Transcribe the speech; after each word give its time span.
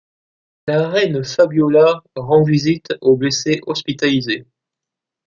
La 0.67 0.89
reine 0.89 1.23
Fabiola 1.23 2.01
rend 2.15 2.41
visite 2.43 2.87
aux 3.01 3.17
blessés 3.17 3.61
hospitalisés. 3.67 4.47